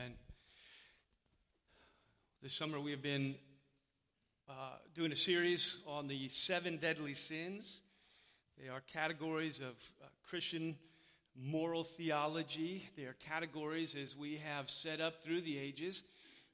[0.00, 0.14] Amen.
[2.42, 3.34] This summer we have been
[4.48, 4.52] uh,
[4.94, 7.82] doing a series on the seven deadly sins.
[8.58, 10.76] They are categories of uh, Christian
[11.36, 12.88] moral theology.
[12.96, 16.02] They are categories, as we have set up through the ages,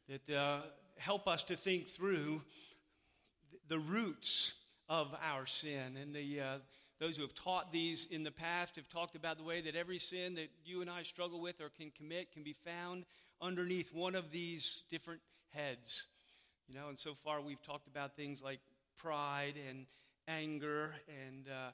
[0.09, 0.63] that uh,
[0.99, 2.43] help us to think through
[3.69, 4.55] the roots
[4.89, 6.59] of our sin and the uh,
[6.99, 9.99] those who have taught these in the past have talked about the way that every
[9.99, 13.05] sin that you and I struggle with or can commit can be found
[13.41, 15.21] underneath one of these different
[15.53, 16.05] heads.
[16.69, 18.61] You know, and so far we've talked about things like
[18.99, 19.87] pride and
[20.27, 20.95] anger.
[21.27, 21.71] And uh,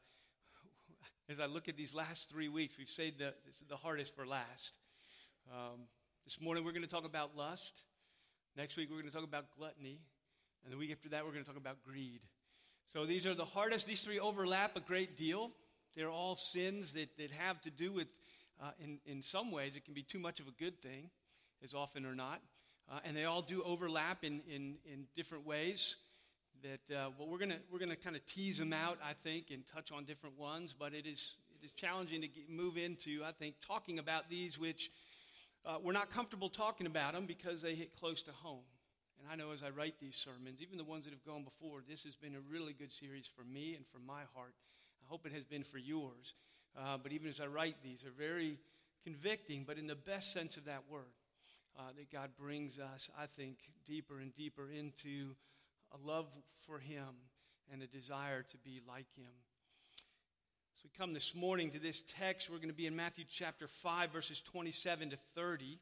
[1.28, 3.32] as I look at these last three weeks, we've saved the,
[3.68, 4.78] the hardest for last.
[5.50, 5.80] Um,
[6.24, 7.74] this morning we're going to talk about lust.
[8.56, 9.98] Next week we're going to talk about gluttony.
[10.64, 12.20] And the week after that we're going to talk about greed.
[12.92, 13.86] So these are the hardest.
[13.86, 15.50] These three overlap a great deal.
[15.96, 18.08] They're all sins that, that have to do with,
[18.62, 21.10] uh, in, in some ways, it can be too much of a good thing,
[21.62, 22.41] as often or not.
[22.91, 25.96] Uh, and they all do overlap in, in, in different ways.
[26.62, 29.66] That uh, well, we're gonna we're gonna kind of tease them out, I think, and
[29.66, 30.74] touch on different ones.
[30.78, 34.58] But it is it is challenging to get, move into, I think, talking about these
[34.58, 34.91] which
[35.64, 38.64] uh, we're not comfortable talking about them because they hit close to home.
[39.19, 41.82] And I know as I write these sermons, even the ones that have gone before,
[41.88, 44.54] this has been a really good series for me and for my heart.
[45.04, 46.34] I hope it has been for yours.
[46.76, 48.58] Uh, but even as I write these, they're very
[49.04, 51.12] convicting, but in the best sense of that word.
[51.78, 53.56] Uh, that God brings us, I think,
[53.87, 55.34] deeper and deeper into
[55.92, 56.27] a love
[56.59, 57.09] for Him
[57.73, 59.33] and a desire to be like Him.
[60.75, 62.50] So we come this morning to this text.
[62.50, 65.78] We're going to be in Matthew chapter 5, verses 27 to 30.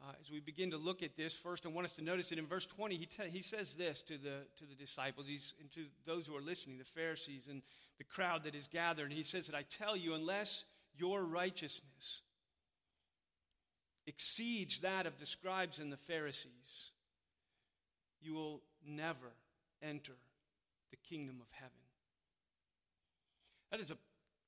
[0.00, 2.38] Uh, as we begin to look at this, first I want us to notice that
[2.38, 5.70] in verse 20, he, te- he says this to the, to the disciples he's, and
[5.72, 7.62] to those who are listening, the Pharisees and
[7.98, 9.06] the crowd that is gathered.
[9.06, 10.64] And he says that I tell you, unless
[10.96, 12.22] your righteousness
[14.06, 16.90] exceeds that of the scribes and the Pharisees,
[18.20, 19.32] you will never
[19.82, 20.14] enter
[20.90, 21.72] the kingdom of heaven.
[23.70, 23.96] That is a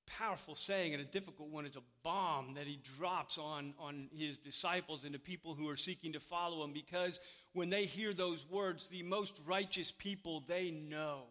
[0.06, 1.66] powerful saying and a difficult one.
[1.66, 5.76] It's a bomb that he drops on, on his disciples and the people who are
[5.76, 7.20] seeking to follow him because
[7.52, 11.22] when they hear those words, the most righteous people they know,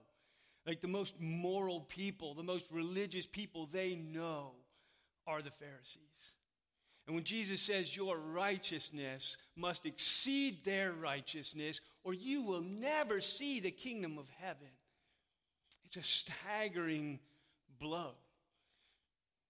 [0.65, 4.51] like the most moral people, the most religious people they know,
[5.27, 6.35] are the Pharisees.
[7.05, 13.59] And when Jesus says your righteousness must exceed their righteousness, or you will never see
[13.59, 14.69] the kingdom of heaven,
[15.83, 17.19] it's a staggering
[17.79, 18.11] blow.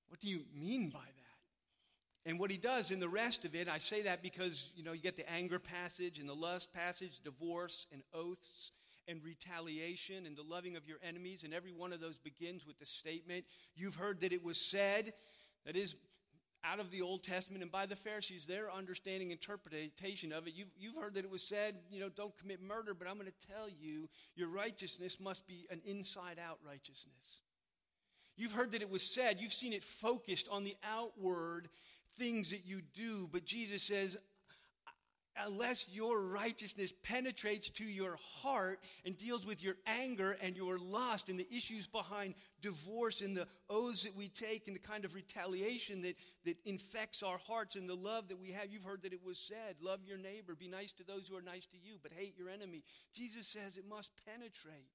[0.10, 2.30] What do you mean by that?
[2.30, 4.94] And what he does in the rest of it, I say that because, you know,
[4.94, 8.72] you get the anger passage and the lust passage, divorce and oaths
[9.08, 11.44] and retaliation and the loving of your enemies.
[11.44, 13.44] And every one of those begins with the statement,
[13.76, 15.14] You've heard that it was said,
[15.66, 15.96] that is,
[16.64, 20.54] out of the Old Testament and by the Pharisees, their understanding, interpretation of it.
[20.56, 23.28] You've, you've heard that it was said, you know, don't commit murder, but I'm going
[23.28, 27.42] to tell you, your righteousness must be an inside out righteousness.
[28.36, 31.70] You've heard that it was said, you've seen it focused on the outward
[32.18, 34.18] things that you do, but Jesus says,
[35.38, 41.30] unless your righteousness penetrates to your heart and deals with your anger and your lust
[41.30, 45.16] and the issues behind divorce and the oaths that we take and the kind of
[45.16, 48.72] retaliation that, that infects our hearts and the love that we have.
[48.72, 51.42] You've heard that it was said, love your neighbor, be nice to those who are
[51.42, 52.84] nice to you, but hate your enemy.
[53.14, 54.92] Jesus says it must penetrate.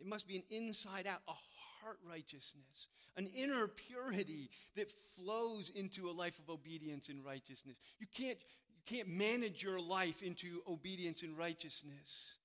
[0.00, 6.08] It must be an inside out, a heart righteousness, an inner purity that flows into
[6.08, 7.76] a life of obedience and righteousness.
[8.00, 8.38] You can't,
[8.86, 12.36] can't manage your life into obedience and righteousness.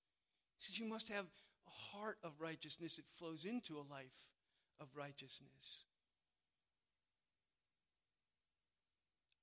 [0.57, 4.25] He says you must have a heart of righteousness that flows into a life
[4.79, 5.85] of righteousness.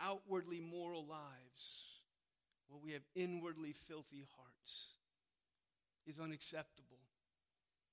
[0.01, 2.01] Outwardly moral lives,
[2.69, 4.89] while we have inwardly filthy hearts,
[6.07, 6.99] is unacceptable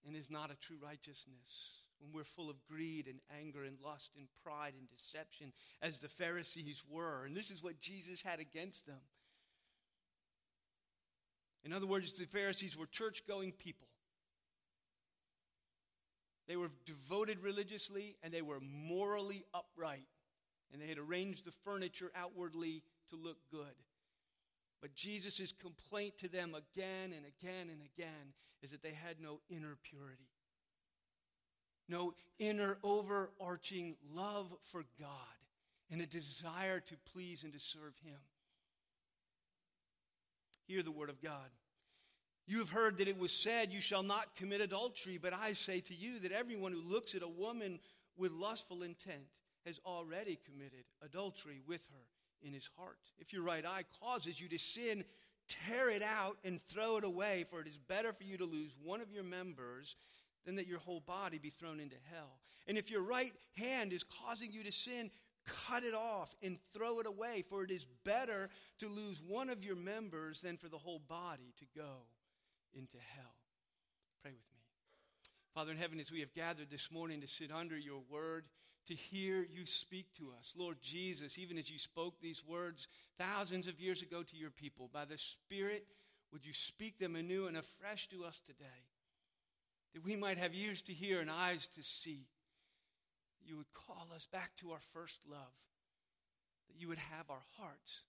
[0.06, 1.81] and is not a true righteousness.
[2.01, 6.07] When we're full of greed and anger and lust and pride and deception, as the
[6.07, 7.25] Pharisees were.
[7.25, 9.01] And this is what Jesus had against them.
[11.63, 13.88] In other words, the Pharisees were church going people.
[16.48, 20.07] They were devoted religiously and they were morally upright.
[20.74, 23.75] And they had arranged the furniture outwardly to look good.
[24.81, 28.33] But Jesus' complaint to them again and again and again
[28.63, 30.30] is that they had no inner purity,
[31.88, 35.10] no inner overarching love for God,
[35.92, 38.18] and a desire to please and to serve Him.
[40.68, 41.50] Hear the word of God.
[42.48, 45.80] You have heard that it was said, You shall not commit adultery, but I say
[45.81, 47.80] to you that everyone who looks at a woman
[48.18, 49.24] with lustful intent
[49.66, 52.98] has already committed adultery with her in his heart.
[53.19, 55.04] If your right eye causes you to sin,
[55.68, 58.75] tear it out and throw it away, for it is better for you to lose
[58.84, 59.95] one of your members
[60.45, 62.39] than that your whole body be thrown into hell.
[62.67, 65.11] And if your right hand is causing you to sin,
[65.67, 68.49] cut it off and throw it away, for it is better
[68.79, 72.05] to lose one of your members than for the whole body to go
[72.73, 73.35] into hell.
[74.21, 74.59] Pray with me.
[75.53, 78.45] Father in heaven, as we have gathered this morning to sit under your word,
[78.88, 80.53] to hear you speak to us.
[80.57, 84.89] Lord Jesus, even as you spoke these words thousands of years ago to your people,
[84.91, 85.85] by the Spirit,
[86.31, 88.65] would you speak them anew and afresh to us today?
[89.93, 92.27] That we might have ears to hear and eyes to see.
[93.45, 95.53] You would call us back to our first love.
[96.67, 98.01] That you would have our hearts.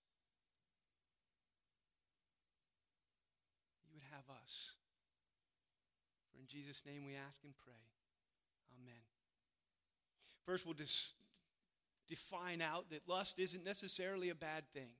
[3.85, 4.71] You would have us.
[6.31, 7.73] For in Jesus' name we ask and pray.
[8.79, 9.01] Amen.
[10.45, 11.13] First, we'll just
[12.07, 14.91] define out that lust isn't necessarily a bad thing.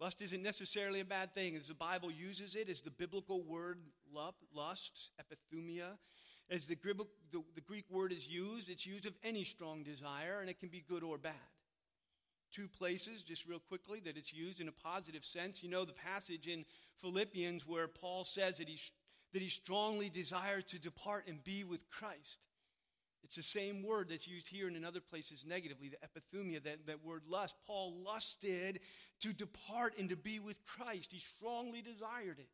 [0.00, 1.56] Lust isn't necessarily a bad thing.
[1.56, 3.78] As the Bible uses it, as the biblical word
[4.54, 5.98] lust, epithumia,
[6.50, 6.76] as the,
[7.66, 11.04] Greek word is used, it's used of any strong desire, and it can be good
[11.04, 11.34] or bad.
[12.50, 15.62] Two places, just real quickly, that it's used in a positive sense.
[15.62, 16.64] You know the passage in
[16.96, 18.78] Philippians where Paul says that he,
[19.32, 22.38] that he strongly desires to depart and be with Christ.
[23.22, 26.86] It's the same word that's used here and in other places negatively, the epithumia, that,
[26.86, 27.54] that word lust.
[27.66, 28.80] Paul lusted
[29.20, 31.12] to depart and to be with Christ.
[31.12, 32.48] He strongly desired it.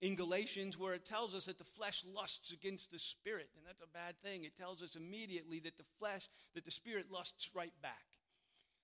[0.00, 3.82] In Galatians, where it tells us that the flesh lusts against the spirit, and that's
[3.82, 7.72] a bad thing, it tells us immediately that the flesh, that the spirit lusts right
[7.82, 8.04] back.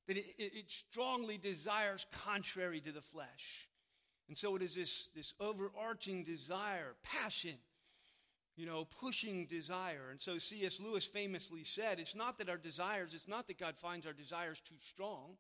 [0.07, 3.69] That it, it, it strongly desires contrary to the flesh.
[4.29, 7.57] And so it is this, this overarching desire, passion,
[8.59, 10.09] you know, pushing desire.
[10.11, 10.81] And so C.S.
[10.81, 14.61] Lewis famously said, it's not that our desires, it's not that God finds our desires
[14.61, 15.37] too strong.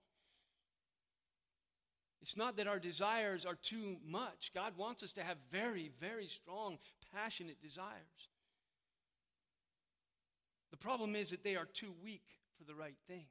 [2.22, 4.52] It's not that our desires are too much.
[4.54, 6.78] God wants us to have very, very strong,
[7.12, 8.28] passionate desires.
[10.70, 12.26] The problem is that they are too weak
[12.56, 13.24] for the right things.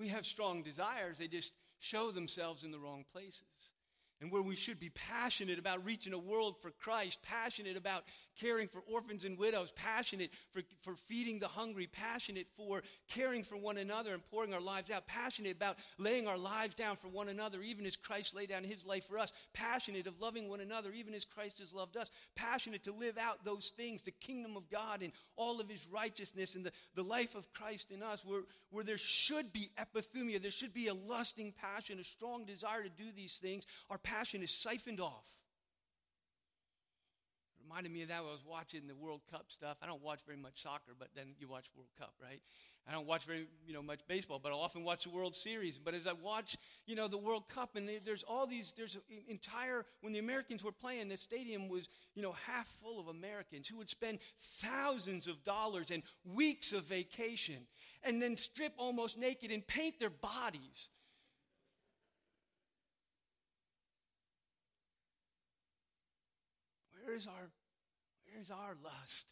[0.00, 3.75] We have strong desires, they just show themselves in the wrong places
[4.20, 8.04] and where we should be passionate about reaching a world for Christ, passionate about
[8.40, 13.56] caring for orphans and widows, passionate for, for feeding the hungry, passionate for caring for
[13.56, 17.28] one another and pouring our lives out, passionate about laying our lives down for one
[17.28, 20.92] another, even as Christ laid down his life for us, passionate of loving one another,
[20.92, 24.68] even as Christ has loved us, passionate to live out those things, the kingdom of
[24.70, 28.42] God and all of his righteousness and the, the life of Christ in us, where,
[28.70, 32.88] where there should be epithumia, there should be a lusting passion, a strong desire to
[32.88, 33.64] do these things.
[33.90, 35.36] Our passion is siphoned off.
[37.68, 39.76] Reminded me of that when I was watching the World Cup stuff.
[39.82, 42.40] I don't watch very much soccer, but then you watch World Cup, right?
[42.88, 45.78] I don't watch very you know much baseball, but I often watch the World Series.
[45.78, 48.96] But as I watch you know the World Cup, and there's all these there's
[49.26, 53.66] entire when the Americans were playing, the stadium was you know half full of Americans
[53.66, 56.04] who would spend thousands of dollars and
[56.34, 57.66] weeks of vacation,
[58.04, 60.88] and then strip almost naked and paint their bodies
[67.16, 67.48] where's our
[68.36, 69.26] where's our lust?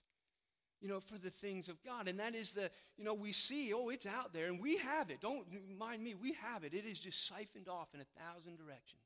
[0.80, 2.08] You know, for the things of God.
[2.08, 5.10] And that is the, you know, we see, oh, it's out there and we have
[5.10, 5.20] it.
[5.20, 5.46] Don't
[5.78, 6.74] mind me, we have it.
[6.74, 9.00] It is just siphoned off in a thousand directions.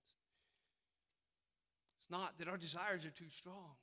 [2.00, 3.76] It's not that our desires are too strong.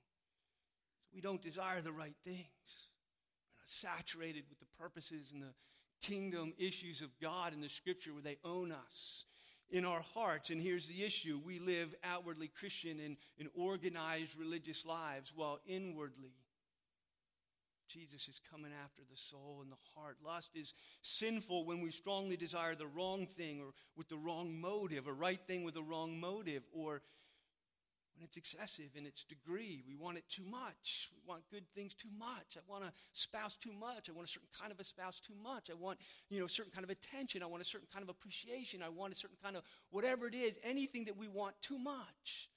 [1.13, 2.89] We don't desire the right things.
[3.53, 5.53] We're not saturated with the purposes and the
[6.01, 9.23] kingdom issues of God in the scripture where they own us
[9.69, 10.49] in our hearts.
[10.49, 16.33] And here's the issue we live outwardly Christian and, organized religious lives, while inwardly,
[17.87, 20.17] Jesus is coming after the soul and the heart.
[20.25, 25.07] Lust is sinful when we strongly desire the wrong thing or with the wrong motive,
[25.07, 27.01] a right thing with a wrong motive, or
[28.15, 29.83] when it's excessive in its degree.
[29.87, 31.11] We want it too much.
[31.13, 32.57] We want good things too much.
[32.57, 34.09] I want a spouse too much.
[34.09, 35.69] I want a certain kind of a spouse too much.
[35.69, 37.43] I want, you know, a certain kind of attention.
[37.43, 38.81] I want a certain kind of appreciation.
[38.81, 42.49] I want a certain kind of whatever it is, anything that we want too much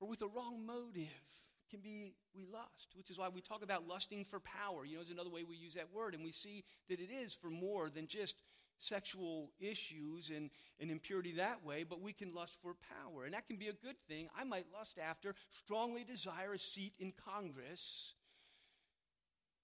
[0.00, 1.22] or with a wrong motive
[1.70, 4.84] can be we lust, which is why we talk about lusting for power.
[4.84, 7.34] You know, is another way we use that word, and we see that it is
[7.34, 8.42] for more than just
[8.80, 13.24] sexual issues and, and impurity that way, but we can lust for power.
[13.24, 14.28] And that can be a good thing.
[14.36, 18.14] I might lust after, strongly desire a seat in Congress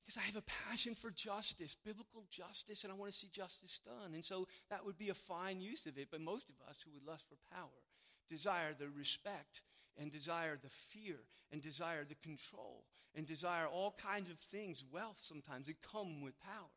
[0.04, 3.80] because I have a passion for justice, biblical justice, and I want to see justice
[3.84, 4.14] done.
[4.14, 6.08] And so that would be a fine use of it.
[6.12, 7.82] But most of us who would lust for power
[8.30, 9.62] desire the respect
[9.98, 11.16] and desire the fear
[11.50, 12.84] and desire the control
[13.16, 16.70] and desire all kinds of things, wealth sometimes, that come with power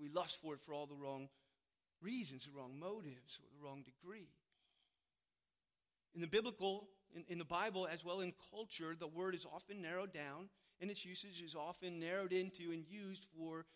[0.00, 1.28] we lust for it for all the wrong
[2.00, 4.28] reasons, the wrong motives, or the wrong degree.
[6.14, 9.82] In the biblical, in, in the Bible, as well in culture, the word is often
[9.82, 10.48] narrowed down
[10.80, 13.66] and its usage is often narrowed into and used for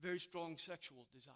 [0.00, 1.34] very strong sexual desire.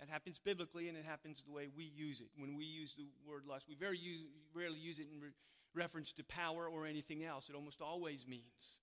[0.00, 2.28] That happens biblically, and it happens the way we use it.
[2.36, 4.20] When we use the word lust, we very use,
[4.54, 5.28] rarely use it in re-
[5.74, 7.48] reference to power or anything else.
[7.48, 8.76] It almost always means,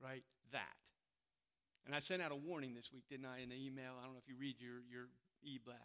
[0.00, 0.83] right, that.
[1.86, 3.92] And I sent out a warning this week, didn't I, in the email?
[4.00, 5.08] I don't know if you read your, your
[5.42, 5.80] e blast.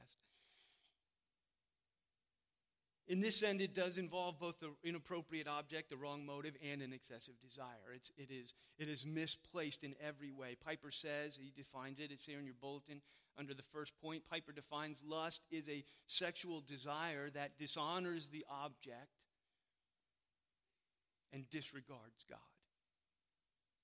[3.08, 6.94] In this end, it does involve both the inappropriate object, the wrong motive, and an
[6.94, 7.92] excessive desire.
[7.96, 10.56] It's, it, is, it is misplaced in every way.
[10.64, 13.02] Piper says, he defines it, it's here in your bulletin
[13.38, 14.24] under the first point.
[14.30, 19.10] Piper defines lust is a sexual desire that dishonors the object
[21.34, 22.38] and disregards God.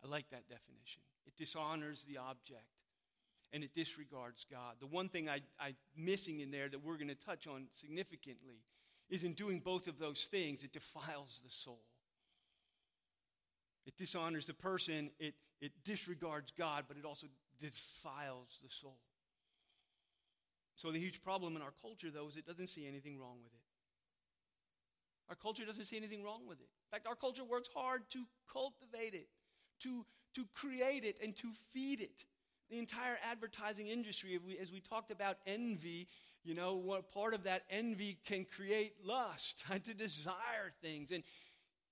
[0.04, 1.02] I like that definition.
[1.26, 2.66] It dishonors the object
[3.54, 4.76] and it disregards God.
[4.80, 8.64] The one thing I, I'm missing in there that we're going to touch on significantly
[9.10, 11.82] is in doing both of those things, it defiles the soul.
[13.86, 17.28] It dishonors the person, it, it disregards God, but it also
[17.62, 18.98] defiles the soul.
[20.76, 23.54] So, the huge problem in our culture, though, is it doesn't see anything wrong with
[23.54, 23.62] it.
[25.30, 26.68] Our culture doesn't see anything wrong with it.
[26.68, 29.28] In fact, our culture works hard to cultivate it,
[29.82, 30.06] to,
[30.36, 32.26] to create it, and to feed it.
[32.70, 36.08] The entire advertising industry, as we talked about envy,
[36.44, 41.12] you know, what part of that envy can create lust, to desire things.
[41.12, 41.24] And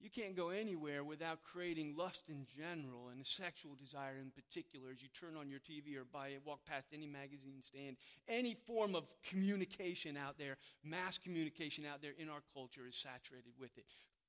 [0.03, 5.01] you can't go anywhere without creating lust in general and sexual desire in particular as
[5.01, 7.95] you turn on your TV or buy, walk past any magazine stand.
[8.27, 13.53] Any form of communication out there, mass communication out there in our culture is saturated
[13.57, 13.85] with it.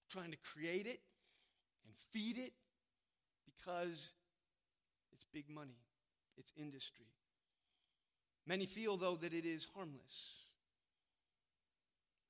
[0.09, 1.01] Trying to create it
[1.85, 2.53] and feed it
[3.57, 4.11] because
[5.13, 5.79] it's big money.
[6.37, 7.07] It's industry.
[8.47, 10.45] Many feel, though, that it is harmless.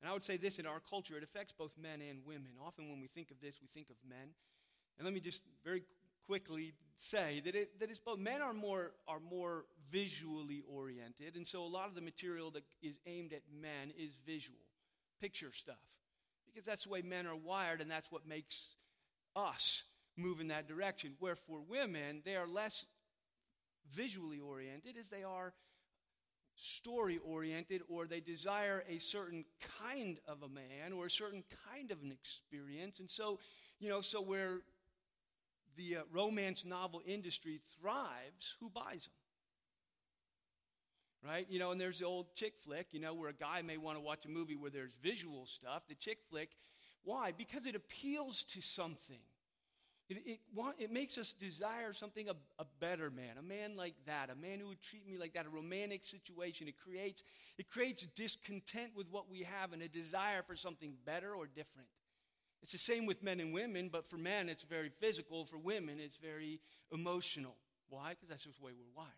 [0.00, 2.50] And I would say this in our culture, it affects both men and women.
[2.64, 4.28] Often when we think of this, we think of men.
[4.98, 5.82] And let me just very
[6.26, 11.36] quickly say that, it, that it's both men are more, are more visually oriented.
[11.36, 14.58] And so a lot of the material that is aimed at men is visual,
[15.20, 15.76] picture stuff.
[16.46, 18.74] Because that's the way men are wired, and that's what makes
[19.34, 19.82] us
[20.16, 21.14] move in that direction.
[21.18, 22.86] Where for women, they are less
[23.92, 25.52] visually oriented as they are
[26.56, 29.44] story oriented or they desire a certain
[29.82, 33.00] kind of a man or a certain kind of an experience.
[33.00, 33.40] And so,
[33.80, 34.60] you know, so where
[35.76, 39.12] the uh, romance novel industry thrives, who buys them?
[41.26, 41.46] Right?
[41.48, 43.96] You know, and there's the old chick flick, you know, where a guy may want
[43.96, 45.82] to watch a movie where there's visual stuff.
[45.88, 46.50] The chick flick,
[47.02, 47.32] why?
[47.32, 49.20] Because it appeals to something.
[50.08, 50.40] It, it,
[50.78, 54.60] it makes us desire something, a, a better man, a man like that, a man
[54.60, 56.68] who would treat me like that, a romantic situation.
[56.68, 57.24] It creates,
[57.56, 61.88] it creates discontent with what we have and a desire for something better or different.
[62.62, 65.44] It's the same with men and women, but for men it's very physical.
[65.46, 66.60] For women it's very
[66.92, 67.56] emotional.
[67.88, 68.10] Why?
[68.10, 69.10] Because that's just the way we're wired.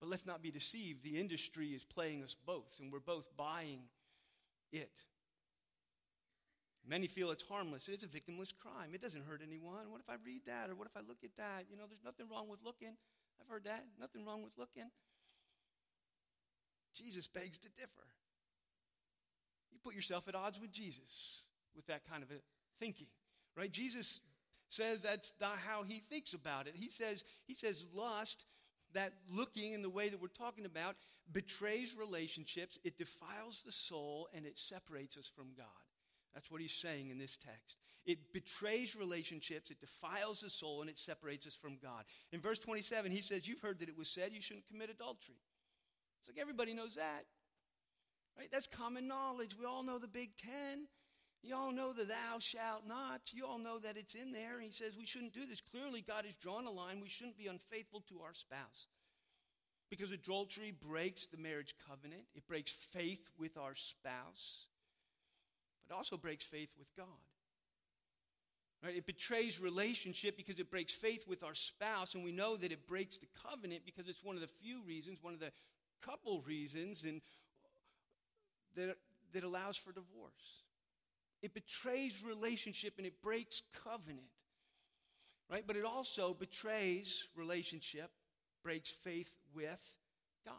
[0.00, 1.04] But let's not be deceived.
[1.04, 3.82] The industry is playing us both, and we're both buying
[4.72, 4.90] it.
[6.86, 7.88] Many feel it's harmless.
[7.88, 8.90] It's a victimless crime.
[8.92, 9.90] It doesn't hurt anyone.
[9.90, 10.68] What if I read that?
[10.68, 11.66] Or what if I look at that?
[11.70, 12.96] You know, there's nothing wrong with looking.
[13.40, 13.84] I've heard that.
[14.00, 14.90] Nothing wrong with looking.
[16.94, 18.06] Jesus begs to differ.
[19.72, 21.42] You put yourself at odds with Jesus
[21.74, 22.40] with that kind of a
[22.78, 23.06] thinking,
[23.56, 23.70] right?
[23.70, 24.20] Jesus
[24.68, 26.74] says that's not how he thinks about it.
[26.74, 28.44] He says, he says lust,
[28.94, 30.96] that looking in the way that we're talking about,
[31.32, 35.66] betrays relationships, it defiles the soul, and it separates us from God.
[36.34, 37.76] That's what he's saying in this text.
[38.04, 42.04] It betrays relationships, it defiles the soul, and it separates us from God.
[42.32, 45.36] In verse 27, he says, You've heard that it was said you shouldn't commit adultery.
[46.20, 47.24] It's like everybody knows that.
[48.38, 48.48] Right?
[48.50, 49.56] That's common knowledge.
[49.58, 50.86] We all know the Big Ten.
[51.42, 53.20] You all know the thou shalt not.
[53.32, 54.54] You all know that it's in there.
[54.54, 55.60] And he says we shouldn't do this.
[55.60, 57.00] Clearly, God has drawn a line.
[57.00, 58.86] We shouldn't be unfaithful to our spouse.
[59.90, 64.66] Because adultery breaks the marriage covenant, it breaks faith with our spouse
[65.92, 67.06] but also breaks faith with God.
[68.82, 68.96] Right?
[68.96, 72.86] It betrays relationship because it breaks faith with our spouse, and we know that it
[72.86, 75.52] breaks the covenant because it's one of the few reasons, one of the
[76.04, 77.20] couple reasons, and
[78.74, 78.96] that,
[79.34, 80.62] that allows for divorce.
[81.42, 84.26] It betrays relationship and it breaks covenant.
[85.50, 85.64] Right?
[85.66, 88.10] But it also betrays relationship,
[88.64, 89.96] breaks faith with
[90.46, 90.54] God.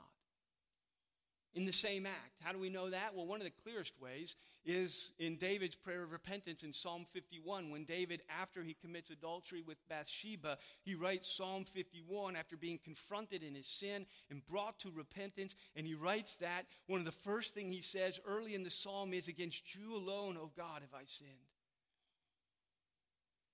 [1.56, 2.32] In the same act.
[2.42, 3.16] How do we know that?
[3.16, 7.70] Well, one of the clearest ways is in David's prayer of repentance in Psalm 51.
[7.70, 13.44] When David, after he commits adultery with Bathsheba, he writes Psalm 51 after being confronted
[13.44, 15.56] in his sin and brought to repentance.
[15.76, 19.14] And he writes that one of the first things he says early in the psalm
[19.14, 21.53] is, Against you alone, O God, have I sinned.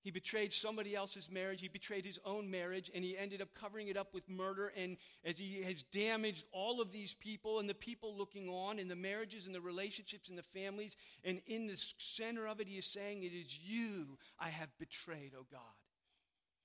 [0.01, 1.60] He betrayed somebody else's marriage.
[1.60, 4.72] He betrayed his own marriage, and he ended up covering it up with murder.
[4.77, 8.89] And as he has damaged all of these people and the people looking on, and
[8.89, 12.77] the marriages and the relationships and the families, and in the center of it, he
[12.77, 15.60] is saying, It is you I have betrayed, O God.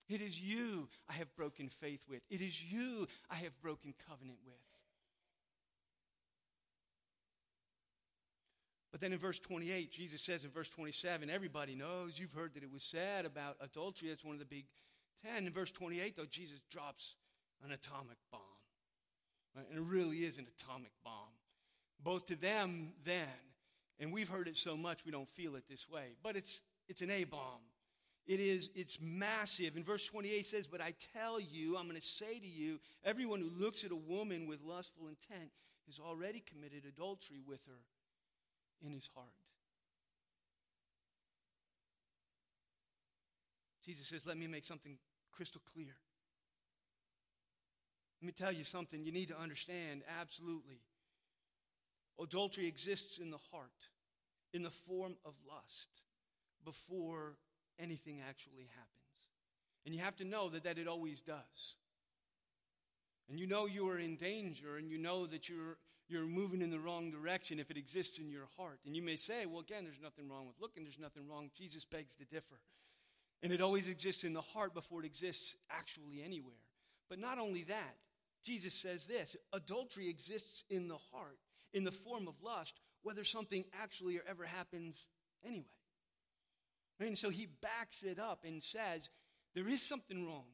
[0.09, 2.23] It is you I have broken faith with.
[2.31, 4.55] It is you I have broken covenant with.
[8.95, 12.63] But then in verse 28, Jesus says in verse 27, everybody knows, you've heard that
[12.63, 14.09] it was said about adultery.
[14.09, 14.67] That's one of the big
[15.27, 15.49] 10.
[15.49, 17.17] In verse 28, though, Jesus drops
[17.65, 18.41] an atomic bomb.
[19.57, 19.67] Right?
[19.69, 21.35] And it really is an atomic bomb.
[22.05, 23.27] Both to them then,
[23.99, 27.03] and we've heard it so much we don't feel it this way, but it's, it's
[27.03, 27.63] an A bomb.
[28.29, 29.77] It is, it's massive.
[29.77, 33.41] In verse 28 says, But I tell you, I'm going to say to you, everyone
[33.41, 35.51] who looks at a woman with lustful intent
[35.87, 37.81] has already committed adultery with her
[38.83, 39.29] in his heart.
[43.85, 44.97] Jesus says, Let me make something
[45.33, 45.95] crystal clear.
[48.23, 50.81] Let me tell you something you need to understand absolutely.
[52.21, 53.69] Adultery exists in the heart,
[54.53, 55.89] in the form of lust,
[56.65, 57.37] before
[57.79, 58.91] anything actually happens.
[59.85, 61.75] And you have to know that, that it always does.
[63.29, 65.77] And you know you are in danger, and you know that you're
[66.09, 68.81] you're moving in the wrong direction if it exists in your heart.
[68.85, 71.51] And you may say, well, again, there's nothing wrong with looking, there's nothing wrong.
[71.57, 72.61] Jesus begs to differ.
[73.43, 76.55] And it always exists in the heart before it exists actually anywhere.
[77.09, 77.97] But not only that,
[78.45, 81.39] Jesus says this adultery exists in the heart,
[81.73, 85.09] in the form of lust, whether something actually or ever happens
[85.45, 85.65] anyway.
[87.01, 89.11] And so he backs it up and says,
[89.55, 90.47] there is something wrong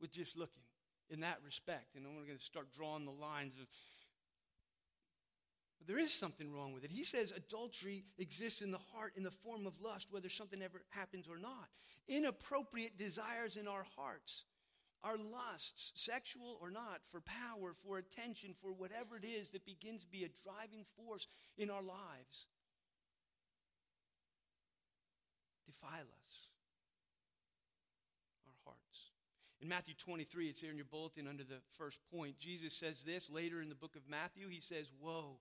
[0.00, 0.62] with just looking
[1.10, 1.94] in that respect.
[1.94, 3.66] And I'm going to start drawing the lines of
[5.86, 6.90] there is something wrong with it.
[6.90, 10.82] He says adultery exists in the heart in the form of lust, whether something ever
[10.90, 11.68] happens or not.
[12.08, 14.44] Inappropriate desires in our hearts,
[15.04, 20.02] our lusts, sexual or not, for power, for attention, for whatever it is that begins
[20.02, 22.46] to be a driving force in our lives,
[25.66, 26.48] defile us,
[28.44, 29.10] our hearts.
[29.60, 32.38] In Matthew 23, it's there in your bulletin under the first point.
[32.38, 34.48] Jesus says this later in the book of Matthew.
[34.48, 35.38] He says, Woe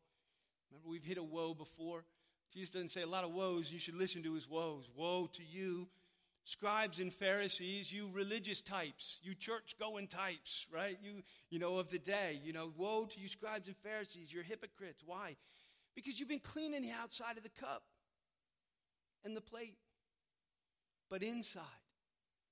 [0.69, 2.03] Remember, we've hit a woe before.
[2.53, 3.71] Jesus doesn't say a lot of woes.
[3.71, 4.89] You should listen to his woes.
[4.95, 5.87] Woe to you,
[6.43, 10.97] scribes and Pharisees, you religious types, you church going types, right?
[11.03, 12.39] You, you know, of the day.
[12.43, 15.03] You know, woe to you, scribes and Pharisees, you're hypocrites.
[15.05, 15.35] Why?
[15.95, 17.83] Because you've been cleaning the outside of the cup
[19.23, 19.77] and the plate.
[21.09, 21.61] But inside,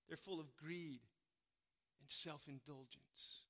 [0.08, 1.02] they're full of greed
[2.02, 3.44] and self indulgence.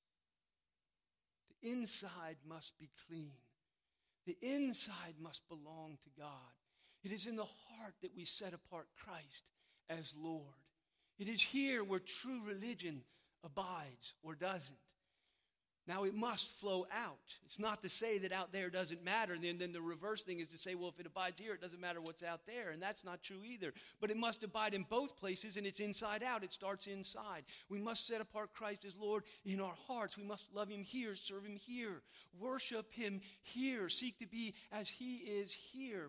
[1.48, 3.32] The inside must be clean.
[4.26, 6.30] The inside must belong to God.
[7.02, 9.44] It is in the heart that we set apart Christ
[9.90, 10.54] as Lord.
[11.18, 13.02] It is here where true religion
[13.44, 14.78] abides or doesn't.
[15.86, 17.34] Now, it must flow out.
[17.44, 19.34] It's not to say that out there doesn't matter.
[19.34, 21.60] And then, then the reverse thing is to say, well, if it abides here, it
[21.60, 22.70] doesn't matter what's out there.
[22.70, 23.74] And that's not true either.
[24.00, 26.42] But it must abide in both places, and it's inside out.
[26.42, 27.44] It starts inside.
[27.68, 30.16] We must set apart Christ as Lord in our hearts.
[30.16, 32.00] We must love Him here, serve Him here,
[32.40, 36.08] worship Him here, seek to be as He is here.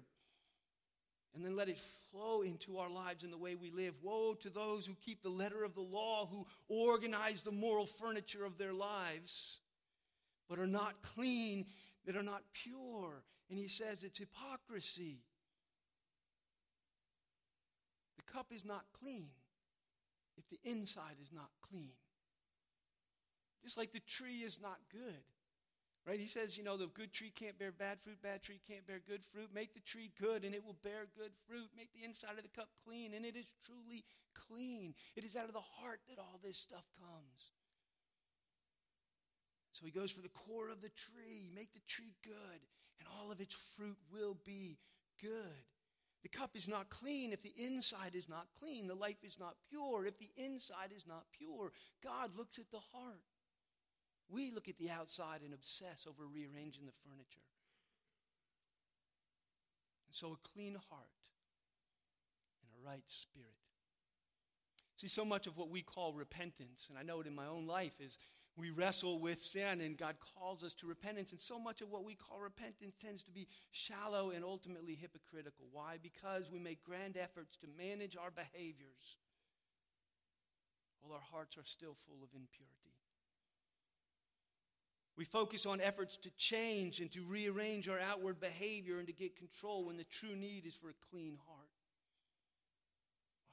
[1.35, 3.95] And then let it flow into our lives in the way we live.
[4.01, 8.45] Woe to those who keep the letter of the law, who organize the moral furniture
[8.45, 9.57] of their lives
[10.49, 11.65] but are not clean,
[12.05, 13.23] that are not pure.
[13.49, 15.19] And he says it's hypocrisy.
[18.17, 19.29] The cup is not clean
[20.38, 21.93] if the inside is not clean.
[23.63, 25.23] Just like the tree is not good.
[26.05, 26.19] Right?
[26.19, 29.01] He says, you know, the good tree can't bear bad fruit, bad tree can't bear
[29.08, 29.49] good fruit.
[29.55, 31.69] Make the tree good and it will bear good fruit.
[31.75, 34.05] Make the inside of the cup clean and it is truly
[34.47, 34.93] clean.
[35.15, 37.53] It is out of the heart that all this stuff comes.
[39.75, 41.51] So he goes for the core of the tree.
[41.53, 42.61] Make the tree good,
[42.99, 44.77] and all of its fruit will be
[45.21, 45.67] good.
[46.23, 48.88] The cup is not clean if the inside is not clean.
[48.88, 51.73] The life is not pure if the inside is not pure.
[52.01, 53.21] God looks at the heart.
[54.29, 57.43] We look at the outside and obsess over rearranging the furniture.
[60.07, 61.19] And so, a clean heart
[62.63, 63.49] and a right spirit.
[64.95, 67.67] See, so much of what we call repentance, and I know it in my own
[67.67, 68.17] life, is
[68.57, 71.31] we wrestle with sin and God calls us to repentance.
[71.31, 75.65] And so much of what we call repentance tends to be shallow and ultimately hypocritical.
[75.71, 75.97] Why?
[76.01, 79.17] Because we make grand efforts to manage our behaviors
[81.01, 82.85] while our hearts are still full of impurity.
[85.17, 89.37] We focus on efforts to change and to rearrange our outward behavior and to get
[89.37, 91.69] control when the true need is for a clean heart.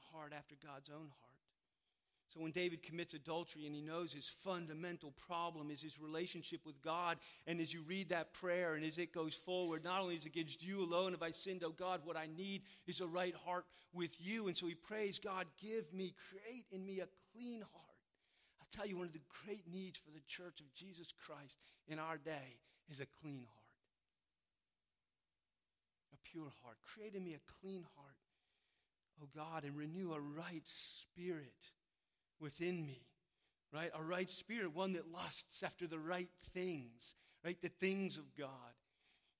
[0.01, 1.42] A heart after God's own heart.
[2.33, 6.81] So when David commits adultery and he knows his fundamental problem is his relationship with
[6.81, 10.25] God, and as you read that prayer and as it goes forward, not only is
[10.25, 13.35] it against you alone have I sinned, oh God, what I need is a right
[13.45, 14.47] heart with you.
[14.47, 17.85] And so he prays, God, give me, create in me a clean heart.
[18.59, 21.99] I'll tell you, one of the great needs for the church of Jesus Christ in
[21.99, 22.57] our day
[22.89, 23.59] is a clean heart.
[26.13, 26.77] A pure heart.
[26.81, 28.15] Create in me a clean heart,
[29.21, 31.53] oh God, and renew a right spirit
[32.43, 33.01] within me,
[33.73, 33.89] right?
[33.95, 37.59] A right spirit, one that lusts after the right things, right?
[37.61, 38.47] The things of God,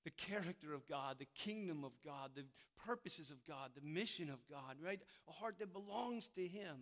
[0.04, 2.44] the character of God, the kingdom of God, the
[2.84, 5.00] purposes of God, the mission of God, right?
[5.28, 6.76] A heart that belongs to Him.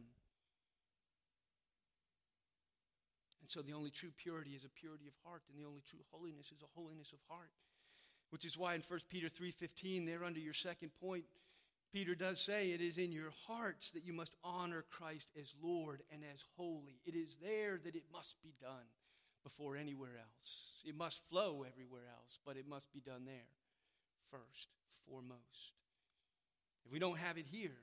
[3.40, 5.98] And so the only true purity is a purity of heart, and the only true
[6.12, 7.50] holiness is a holiness of heart.
[8.30, 11.24] Which is why in 1 Peter 3:15, there under your second point,
[11.92, 16.02] Peter does say it is in your hearts that you must honor Christ as Lord
[16.10, 17.00] and as holy.
[17.04, 18.88] It is there that it must be done
[19.44, 20.82] before anywhere else.
[20.86, 23.50] It must flow everywhere else, but it must be done there
[24.30, 24.68] first,
[25.06, 25.74] foremost.
[26.86, 27.76] If we don't have it here,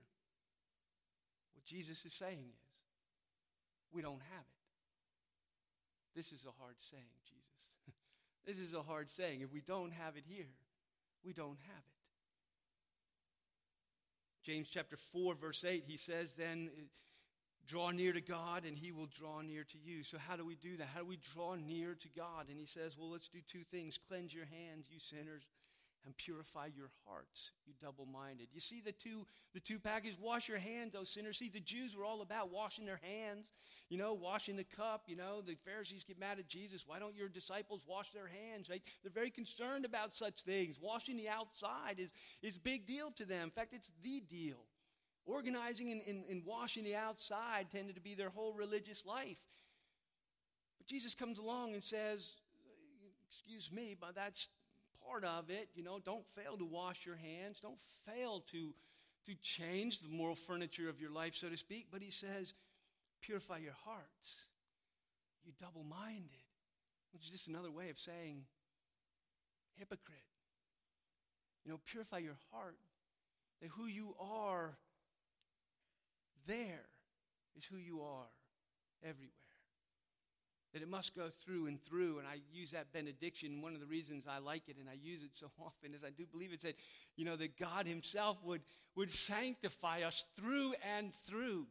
[1.53, 2.65] what Jesus is saying is,
[3.91, 4.59] we don't have it.
[6.15, 7.95] This is a hard saying, Jesus.
[8.45, 9.41] this is a hard saying.
[9.41, 10.49] If we don't have it here,
[11.23, 11.98] we don't have it.
[14.49, 16.81] James chapter 4, verse 8, he says, Then uh,
[17.67, 20.01] draw near to God and he will draw near to you.
[20.01, 20.87] So, how do we do that?
[20.87, 22.49] How do we draw near to God?
[22.49, 25.45] And he says, Well, let's do two things cleanse your hands, you sinners,
[26.05, 28.47] and purify your hearts, you double minded.
[28.53, 30.17] You see the two, the two packages?
[30.19, 31.37] Wash your hands, those sinners.
[31.37, 33.51] See, the Jews were all about washing their hands,
[33.89, 35.03] you know, washing the cup.
[35.07, 36.85] You know, the Pharisees get mad at Jesus.
[36.87, 38.69] Why don't your disciples wash their hands?
[38.69, 38.81] Right?
[39.03, 40.79] They're very concerned about such things.
[40.81, 42.09] Washing the outside is,
[42.41, 43.43] is big deal to them.
[43.43, 44.65] In fact, it's the deal.
[45.25, 49.37] Organizing and, and, and washing the outside tended to be their whole religious life.
[50.77, 52.35] But Jesus comes along and says,
[53.27, 54.47] Excuse me, but that's
[55.09, 55.69] part of it.
[55.75, 57.59] You know, don't fail to wash your hands.
[57.59, 58.73] Don't fail to,
[59.25, 61.87] to change the moral furniture of your life, so to speak.
[61.91, 62.53] But he says,
[63.21, 64.45] purify your hearts.
[65.45, 66.29] You double minded,
[67.13, 68.43] which is just another way of saying
[69.77, 70.17] hypocrite.
[71.65, 72.77] You know, purify your heart.
[73.61, 74.77] That who you are
[76.47, 76.85] there
[77.57, 78.29] is who you are
[79.03, 79.38] everywhere
[80.73, 82.19] that it must go through and through.
[82.19, 83.61] And I use that benediction.
[83.61, 86.11] One of the reasons I like it and I use it so often is I
[86.11, 86.75] do believe it said,
[87.15, 88.61] you know, that God Himself would,
[88.95, 91.67] would sanctify us through and through.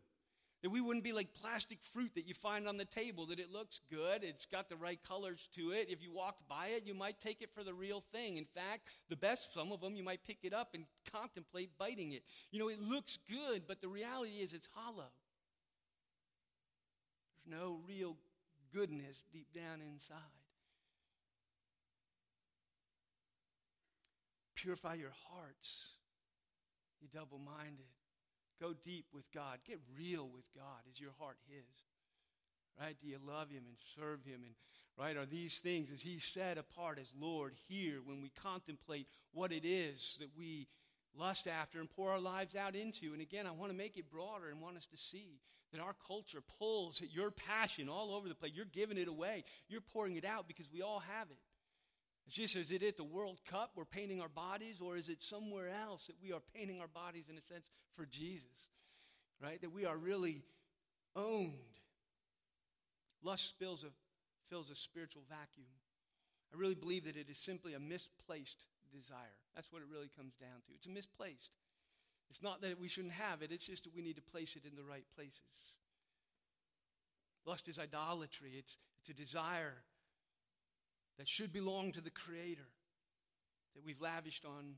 [0.62, 3.52] That we wouldn't be like plastic fruit that you find on the table, that it
[3.52, 5.86] looks good, it's got the right colors to it.
[5.88, 8.38] If you walked by it, you might take it for the real thing.
[8.38, 12.10] In fact, the best, some of them, you might pick it up and contemplate biting
[12.10, 12.24] it.
[12.50, 15.12] You know, it looks good, but the reality is it's hollow.
[17.46, 18.16] There's no real
[18.74, 20.16] goodness deep down inside.
[24.54, 25.84] Purify your hearts,
[27.00, 27.86] you double minded.
[28.60, 29.58] Go deep with God.
[29.64, 30.82] Get real with God.
[30.90, 31.84] Is your heart His?
[32.80, 32.96] Right?
[33.00, 34.40] Do you love Him and serve Him?
[34.44, 34.54] And
[34.98, 39.52] right, are these things, as He set apart as Lord here when we contemplate what
[39.52, 40.66] it is that we
[41.16, 43.12] lust after and pour our lives out into?
[43.12, 45.38] And again, I want to make it broader and want us to see
[45.72, 48.52] that our culture pulls at your passion all over the place.
[48.54, 49.44] You're giving it away.
[49.68, 51.38] You're pouring it out because we all have it.
[52.26, 55.22] It's just, is it at the World Cup we're painting our bodies, or is it
[55.22, 57.64] somewhere else that we are painting our bodies in a sense
[57.96, 58.44] for Jesus?
[59.42, 59.60] Right?
[59.60, 60.42] That we are really
[61.16, 61.54] owned.
[63.22, 63.88] Lust spills a,
[64.50, 65.66] fills a spiritual vacuum.
[66.52, 68.58] I really believe that it is simply a misplaced
[68.92, 69.36] desire.
[69.54, 70.72] That's what it really comes down to.
[70.74, 71.50] It's a misplaced.
[72.30, 74.68] It's not that we shouldn't have it, it's just that we need to place it
[74.68, 75.76] in the right places.
[77.46, 79.74] Lust is idolatry, it's, it's a desire
[81.18, 82.68] that should belong to the Creator
[83.74, 84.74] that we've lavished on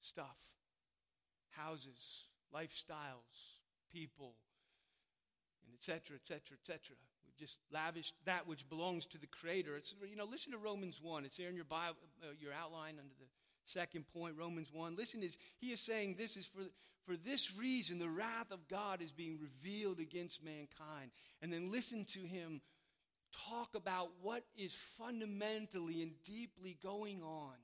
[0.00, 0.36] stuff,
[1.50, 3.58] houses, lifestyles,
[3.92, 4.34] people,
[5.64, 6.96] and etc., etc., etc.
[7.26, 9.76] We've just lavished that which belongs to the Creator.
[9.76, 11.24] It's, you know, listen to Romans 1.
[11.24, 13.26] It's there in your, Bible, uh, your outline under the
[13.70, 14.96] Second point, Romans 1.
[14.96, 16.62] Listen, is he is saying this is for,
[17.06, 21.10] for this reason the wrath of God is being revealed against mankind.
[21.40, 22.60] And then listen to him
[23.48, 27.54] talk about what is fundamentally and deeply going on.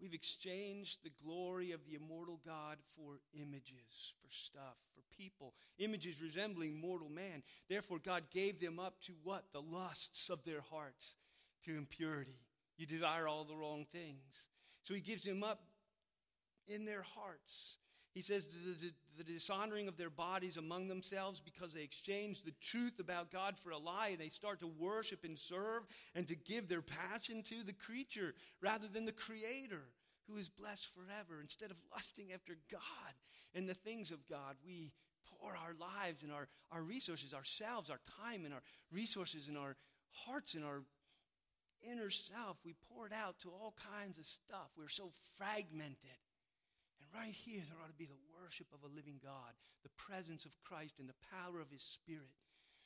[0.00, 6.20] We've exchanged the glory of the immortal God for images, for stuff, for people, images
[6.20, 7.42] resembling mortal man.
[7.68, 9.46] Therefore, God gave them up to what?
[9.52, 11.16] The lusts of their hearts,
[11.64, 12.45] to impurity.
[12.76, 14.46] You desire all the wrong things.
[14.82, 15.60] So he gives them up
[16.68, 17.78] in their hearts.
[18.12, 22.54] He says the, the, the, dishonoring of their bodies among themselves because they exchange the
[22.62, 25.82] truth about God for a lie and they start to worship and serve
[26.14, 29.82] and to give their passion to the creature rather than the creator
[30.28, 31.42] who is blessed forever.
[31.42, 32.80] Instead of lusting after God
[33.54, 34.92] and the things of God, we
[35.40, 39.76] pour our lives and our, our resources, ourselves, our time and our resources and our
[40.10, 40.82] hearts and our
[41.82, 44.70] inner self, we pour it out to all kinds of stuff.
[44.76, 46.20] We're so fragmented.
[47.00, 50.44] And right here, there ought to be the worship of a living God, the presence
[50.44, 52.34] of Christ and the power of His Spirit,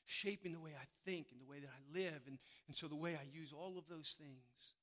[0.07, 2.98] shaping the way I think and the way that I live, and, and so the
[2.98, 4.74] way I use all of those things.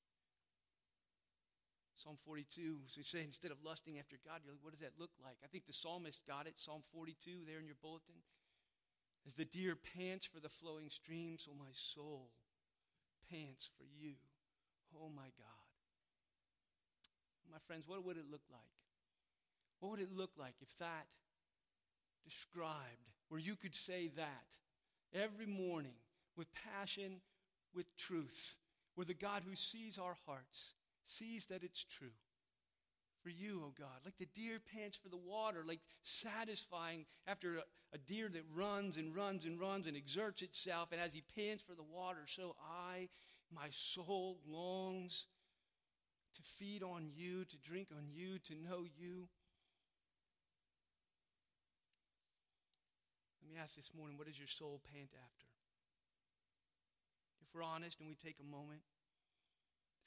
[1.98, 5.02] Psalm 42, so you say instead of lusting after God, you're like, what does that
[5.02, 5.36] look like?
[5.44, 8.22] I think the psalmist got it, Psalm 42 there in your bulletin.
[9.26, 12.30] As the deer pants for the flowing stream, so my soul
[13.32, 14.14] pants for you.
[14.96, 15.68] Oh my God.
[17.52, 18.62] My friends, what would it look like?
[19.80, 21.08] What would it look like if that
[22.24, 24.58] described, where you could say that
[25.14, 25.96] every morning
[26.36, 27.22] with passion,
[27.74, 28.56] with truth,
[28.96, 30.74] where the God who sees our hearts
[31.06, 32.16] sees that it's true?
[33.28, 37.62] For you, oh God, like the deer pants for the water, like satisfying after a,
[37.94, 41.62] a deer that runs and runs and runs and exerts itself, and as he pants
[41.62, 42.56] for the water, so
[42.90, 43.10] I,
[43.54, 45.26] my soul, longs
[46.36, 49.28] to feed on you, to drink on you, to know you.
[53.42, 55.48] Let me ask this morning what does your soul pant after?
[57.42, 58.84] If we're honest and we take a moment,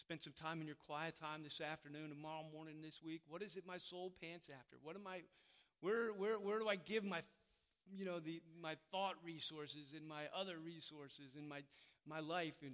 [0.01, 3.57] spend some time in your quiet time this afternoon, tomorrow morning, this week, what is
[3.57, 4.77] it my soul pants after?
[4.83, 5.21] What am I,
[5.81, 7.21] where, where, where do I give my,
[7.93, 11.61] you know, the, my thought resources and my other resources and my,
[12.09, 12.57] my life?
[12.63, 12.73] And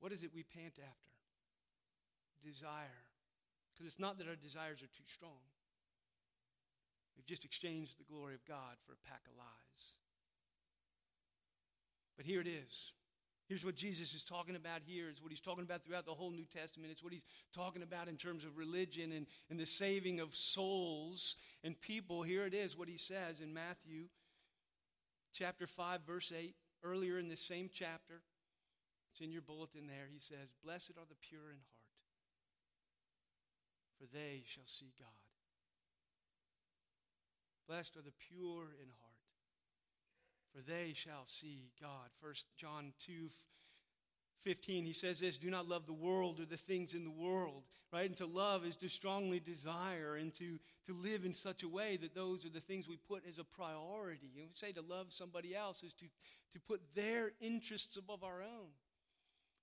[0.00, 1.14] what is it we pant after?
[2.44, 3.06] Desire.
[3.72, 5.46] Because it's not that our desires are too strong.
[7.16, 9.82] We've just exchanged the glory of God for a pack of lies.
[12.16, 12.92] But here it is.
[13.52, 15.10] Here's what Jesus is talking about here.
[15.10, 16.90] It's what he's talking about throughout the whole New Testament.
[16.90, 21.36] It's what he's talking about in terms of religion and, and the saving of souls
[21.62, 22.22] and people.
[22.22, 24.04] Here it is, what he says in Matthew
[25.34, 26.54] chapter 5, verse 8.
[26.82, 28.22] Earlier in this same chapter,
[29.12, 30.08] it's in your bulletin there.
[30.10, 31.92] He says, Blessed are the pure in heart,
[34.00, 35.08] for they shall see God.
[37.68, 39.11] Blessed are the pure in heart,
[40.54, 42.10] for they shall see God.
[42.20, 43.28] First John 2
[44.42, 47.62] 15, he says this Do not love the world or the things in the world,
[47.92, 48.06] right?
[48.06, 51.96] And to love is to strongly desire and to, to live in such a way
[51.98, 54.30] that those are the things we put as a priority.
[54.36, 58.42] And we say to love somebody else is to, to put their interests above our
[58.42, 58.70] own.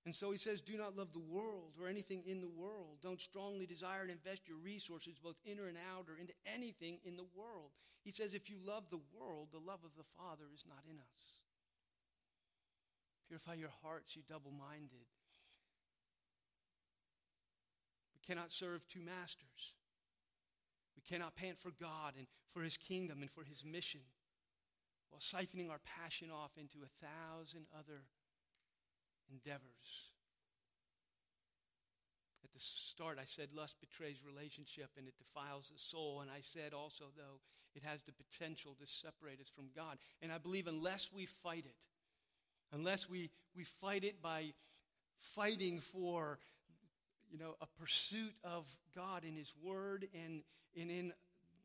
[0.06, 2.98] And so he says, Do not love the world or anything in the world.
[3.02, 7.26] Don't strongly desire to invest your resources, both inner and outer, into anything in the
[7.36, 7.70] world.
[8.02, 10.98] He says, If you love the world, the love of the Father is not in
[10.98, 11.42] us.
[13.28, 15.06] Purify your hearts, you double minded.
[18.14, 19.74] We cannot serve two masters.
[20.96, 24.00] We cannot pant for God and for his kingdom and for his mission
[25.10, 28.02] while siphoning our passion off into a thousand other
[29.30, 30.10] endeavors.
[32.44, 36.20] At the start, I said lust betrays relationship and it defiles the soul.
[36.20, 37.40] And I said also, though,
[37.74, 39.98] it has the potential to separate us from God.
[40.22, 41.76] And I believe unless we fight it,
[42.72, 44.52] unless we, we fight it by
[45.18, 46.38] fighting for
[47.30, 50.42] you know, a pursuit of God in His Word and,
[50.78, 51.12] and in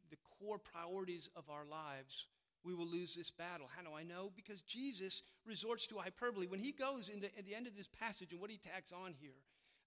[0.10, 2.28] the core priorities of our lives,
[2.64, 3.68] we will lose this battle.
[3.76, 4.32] How do I know?
[4.36, 6.48] Because Jesus resorts to hyperbole.
[6.48, 9.14] When he goes into, at the end of this passage and what he tacks on
[9.20, 9.38] here,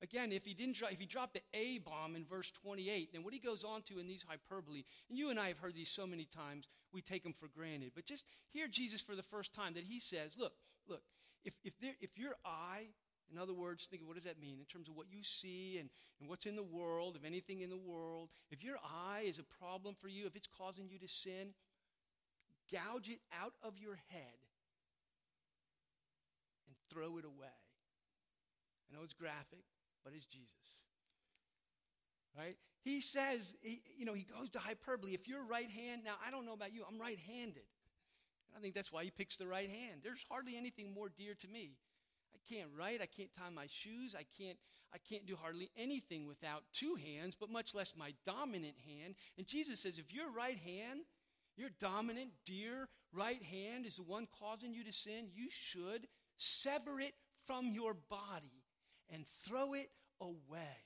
[0.03, 3.33] again, if he didn't if he dropped the A bomb in verse 28, then what
[3.33, 6.07] he goes on to in these hyperbole, and you and I have heard these so
[6.07, 7.93] many times, we take them for granted.
[7.95, 10.53] But just hear Jesus for the first time that he says, look,
[10.89, 11.03] look,
[11.45, 12.89] if, if, there, if your eye,
[13.33, 15.79] in other words, think of what does that mean in terms of what you see
[15.79, 19.39] and, and what's in the world, if anything in the world, if your eye is
[19.39, 21.55] a problem for you, if it's causing you to sin,
[22.73, 24.39] gouge it out of your head
[26.67, 27.47] and throw it away.
[28.91, 29.65] I know it's graphic,
[30.05, 30.85] but it's Jesus.
[32.37, 32.57] Right?
[32.85, 35.13] He says, he, you know, he goes to hyperbole.
[35.13, 37.65] If you're right hand, now I don't know about you, I'm right handed.
[38.57, 40.01] I think that's why he picks the right hand.
[40.03, 41.77] There's hardly anything more dear to me.
[42.35, 44.59] I can't write, I can't tie my shoes, I can't
[44.95, 49.17] I can't do hardly anything without two hands, but much less my dominant hand.
[49.37, 51.01] And Jesus says if your right hand,
[51.59, 56.07] your dominant, dear right hand is the one causing you to sin, you should
[56.37, 57.13] sever it
[57.47, 58.58] from your body
[59.13, 59.91] and throw it
[60.21, 60.79] away.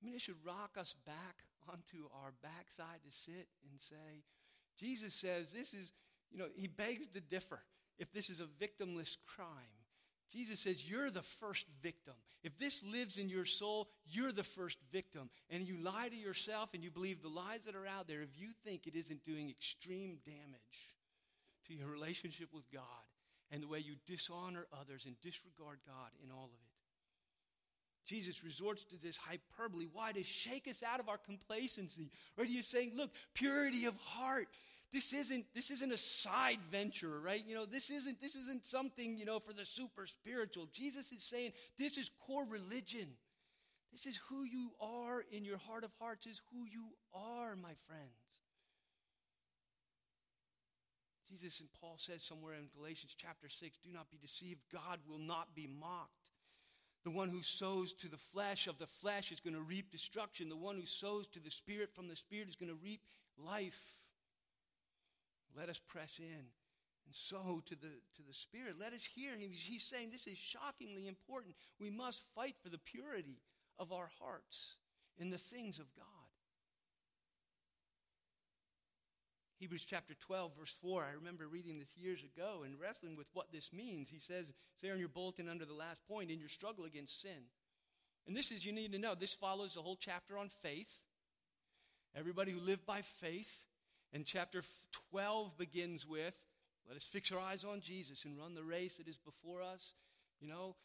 [0.00, 4.22] I mean, it should rock us back onto our backside to sit and say,
[4.78, 5.92] Jesus says this is,
[6.30, 7.60] you know, he begs to differ
[7.98, 9.48] if this is a victimless crime.
[10.32, 12.14] Jesus says, You're the first victim.
[12.42, 15.30] If this lives in your soul, you're the first victim.
[15.50, 18.30] And you lie to yourself and you believe the lies that are out there if
[18.36, 20.94] you think it isn't doing extreme damage
[21.66, 22.82] to your relationship with God
[23.50, 26.76] and the way you dishonor others and disregard God in all of it.
[28.06, 29.86] Jesus resorts to this hyperbole.
[29.92, 30.12] Why?
[30.12, 32.10] To shake us out of our complacency.
[32.36, 32.48] Right?
[32.48, 34.46] He's saying, look, purity of heart.
[34.92, 37.42] This isn't, this isn't a side venture, right?
[37.44, 40.68] You know, this isn't, this isn't something, you know, for the super spiritual.
[40.72, 43.08] Jesus is saying this is core religion.
[43.90, 47.72] This is who you are in your heart of hearts, is who you are, my
[47.88, 48.12] friends.
[51.28, 54.60] Jesus and Paul says somewhere in Galatians chapter 6 do not be deceived.
[54.72, 56.30] God will not be mocked.
[57.04, 60.48] The one who sows to the flesh of the flesh is going to reap destruction.
[60.48, 63.00] The one who sows to the spirit from the spirit is going to reap
[63.38, 63.94] life.
[65.56, 66.26] Let us press in
[67.06, 68.74] and sow to the, to the spirit.
[68.78, 69.50] Let us hear him.
[69.52, 71.54] He's saying this is shockingly important.
[71.80, 73.38] We must fight for the purity
[73.78, 74.76] of our hearts
[75.18, 76.15] in the things of God.
[79.58, 81.02] Hebrews chapter 12, verse 4.
[81.02, 84.10] I remember reading this years ago and wrestling with what this means.
[84.10, 87.48] He says, there in your bulletin under the last point, in your struggle against sin.
[88.26, 91.02] And this is, you need to know, this follows the whole chapter on faith.
[92.14, 93.64] Everybody who lived by faith.
[94.12, 94.62] And chapter
[95.10, 96.36] 12 begins with,
[96.86, 99.94] let us fix our eyes on Jesus and run the race that is before us.
[100.40, 100.76] You know,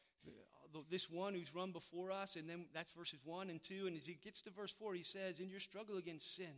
[0.90, 3.88] this one who's run before us, and then that's verses 1 and 2.
[3.88, 6.54] And as he gets to verse 4, he says, In your struggle against sin,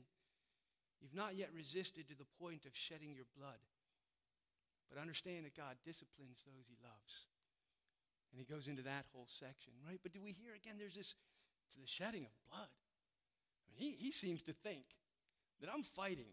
[1.03, 3.59] You've not yet resisted to the point of shedding your blood.
[4.87, 7.27] But understand that God disciplines those he loves.
[8.31, 9.99] And he goes into that whole section, right?
[10.01, 11.13] But do we hear again there's this
[11.73, 12.71] to the shedding of blood?
[12.71, 14.85] I mean, he, he seems to think
[15.59, 16.31] that I'm fighting.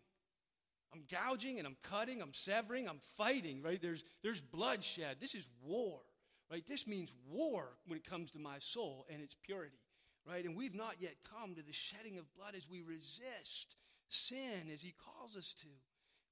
[0.94, 3.80] I'm gouging and I'm cutting, I'm severing, I'm fighting, right?
[3.80, 5.16] There's, there's bloodshed.
[5.20, 6.00] This is war,
[6.50, 6.64] right?
[6.66, 9.78] This means war when it comes to my soul and its purity,
[10.28, 10.44] right?
[10.44, 13.76] And we've not yet come to the shedding of blood as we resist
[14.12, 15.68] sin as he calls us to.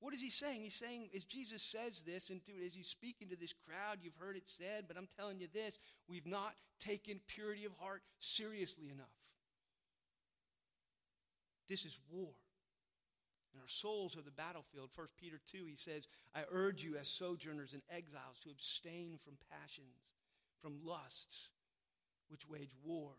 [0.00, 0.62] What is he saying?
[0.62, 4.36] He's saying, as Jesus says this, and as he's speaking to this crowd, you've heard
[4.36, 9.06] it said, but I'm telling you this we've not taken purity of heart seriously enough.
[11.68, 12.30] This is war.
[13.52, 14.90] And our souls are the battlefield.
[14.94, 19.34] 1 Peter 2, he says, I urge you as sojourners and exiles to abstain from
[19.50, 20.12] passions,
[20.62, 21.50] from lusts,
[22.28, 23.14] which wage war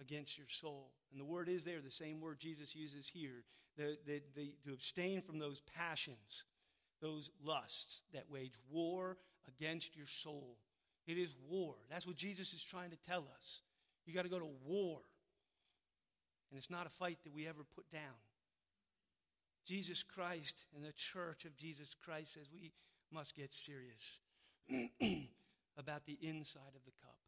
[0.00, 0.92] against your soul.
[1.10, 3.44] And the word is there, the same word Jesus uses here
[3.76, 6.44] the, the, the, to abstain from those passions,
[7.00, 10.56] those lusts that wage war against your soul.
[11.06, 11.74] It is war.
[11.90, 13.60] That's what Jesus is trying to tell us.
[14.06, 15.00] You got to go to war.
[16.50, 18.00] And it's not a fight that we ever put down.
[19.66, 22.72] Jesus Christ and the church of Jesus Christ says we
[23.12, 24.20] must get serious
[25.76, 27.18] about the inside of the cup.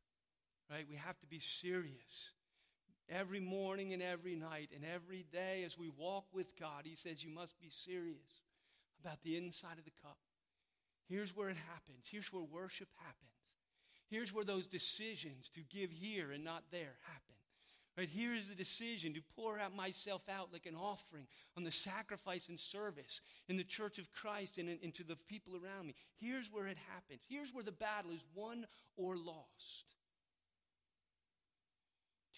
[0.70, 0.87] Right?
[0.88, 2.33] We have to be serious
[3.09, 6.83] every morning and every night and every day as we walk with God.
[6.85, 8.42] He says you must be serious
[9.03, 10.18] about the inside of the cup.
[11.09, 12.07] Here's where it happens.
[12.11, 13.29] Here's where worship happens.
[14.11, 17.35] Here's where those decisions to give here and not there happen.
[17.97, 21.73] Right here is the decision to pour out myself out like an offering on the
[21.73, 25.97] sacrifice and service in the church of Christ and, into the people around me.
[26.16, 27.23] Here's where it happens.
[27.29, 28.66] Here's where the battle is won
[28.97, 29.97] or lost.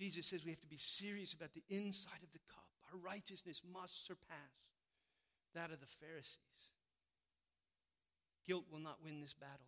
[0.01, 2.65] Jesus says we have to be serious about the inside of the cup.
[2.91, 4.57] Our righteousness must surpass
[5.55, 6.39] that of the Pharisees.
[8.47, 9.67] Guilt will not win this battle.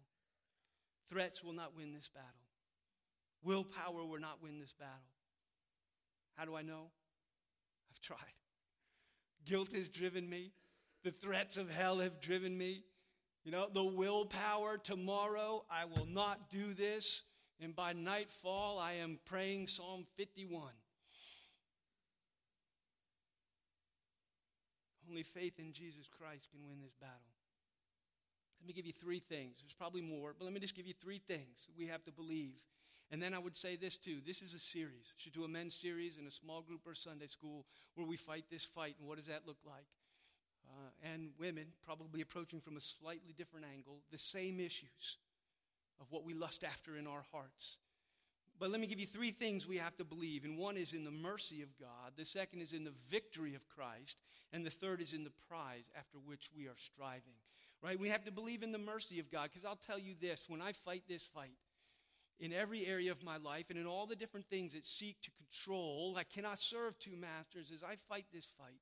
[1.11, 2.31] Threats will not win this battle.
[3.45, 4.95] Willpower will not win this battle.
[6.35, 6.87] How do I know?
[7.91, 8.19] I've tried.
[9.45, 10.53] Guilt has driven me.
[11.05, 12.85] The threats of hell have driven me.
[13.45, 17.23] You know, the willpower tomorrow, I will not do this.
[17.63, 20.63] And by nightfall, I am praying Psalm 51.
[25.09, 27.15] Only faith in Jesus Christ can win this battle.
[28.61, 29.59] Let me give you three things.
[29.61, 32.59] There's probably more, but let me just give you three things we have to believe
[33.13, 35.15] And then I would say this too this is a series.
[35.19, 38.45] Should do a men's series in a small group or Sunday school where we fight
[38.51, 38.97] this fight.
[38.99, 39.87] And what does that look like?
[40.67, 45.19] Uh, and women, probably approaching from a slightly different angle, the same issues
[46.01, 47.79] of what we lust after in our hearts.
[48.59, 50.45] But let me give you three things we have to believe.
[50.45, 53.69] And one is in the mercy of God, the second is in the victory of
[53.69, 54.19] Christ,
[54.53, 57.35] and the third is in the prize after which we are striving.
[57.83, 57.99] Right?
[57.99, 60.63] We have to believe in the mercy of God because I'll tell you this when
[60.63, 61.57] I fight this fight,
[62.43, 65.31] in every area of my life and in all the different things that seek to
[65.31, 68.81] control, I cannot serve two masters as I fight this fight.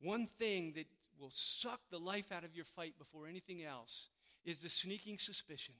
[0.00, 0.86] One thing that
[1.18, 4.08] will suck the life out of your fight before anything else
[4.46, 5.74] is the sneaking suspicion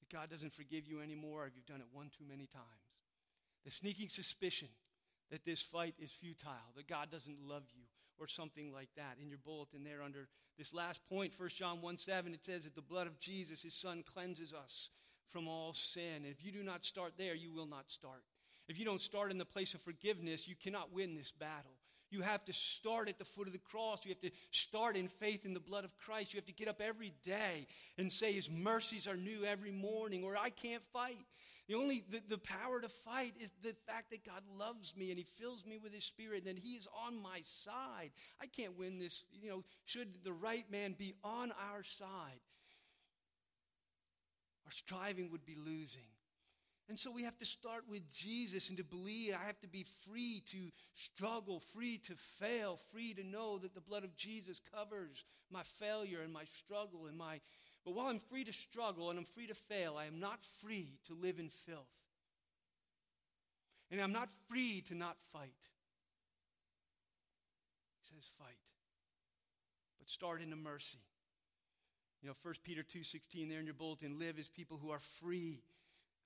[0.00, 2.66] that God doesn't forgive you anymore if you've done it one too many times.
[3.64, 4.68] The sneaking suspicion
[5.30, 7.84] that this fight is futile, that God doesn't love you,
[8.18, 9.16] or something like that.
[9.22, 10.28] In your bulletin there under
[10.58, 13.74] this last point, 1 John 1 7, it says that the blood of Jesus, his
[13.74, 14.90] son, cleanses us
[15.28, 16.16] from all sin.
[16.16, 18.22] And if you do not start there, you will not start.
[18.68, 21.79] If you don't start in the place of forgiveness, you cannot win this battle.
[22.10, 24.04] You have to start at the foot of the cross.
[24.04, 26.34] You have to start in faith in the blood of Christ.
[26.34, 27.66] You have to get up every day
[27.98, 31.18] and say, His mercies are new every morning, or I can't fight.
[31.68, 35.18] The only the, the power to fight is the fact that God loves me and
[35.18, 38.10] He fills me with His Spirit and He is on my side.
[38.42, 39.22] I can't win this.
[39.40, 42.40] You know, should the right man be on our side,
[44.66, 46.08] our striving would be losing.
[46.90, 49.86] And so we have to start with Jesus and to believe I have to be
[50.04, 55.24] free to struggle, free to fail, free to know that the blood of Jesus covers
[55.52, 57.40] my failure and my struggle and my
[57.84, 60.98] but while I'm free to struggle and I'm free to fail, I am not free
[61.06, 61.88] to live in filth.
[63.90, 65.54] And I'm not free to not fight.
[68.00, 68.58] He says fight.
[69.98, 70.98] But start in the mercy.
[72.22, 75.62] You know, 1 Peter 2:16 there in your bulletin, live as people who are free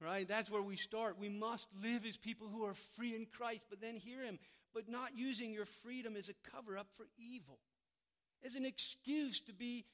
[0.01, 0.29] Right?
[0.29, 1.19] That's where we start.
[1.19, 4.39] We must live as people who are free in Christ, but then hear Him,
[4.75, 7.59] but not using your freedom as a cover up for evil,
[8.45, 9.87] as an excuse to be